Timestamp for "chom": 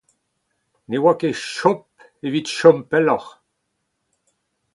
2.57-2.77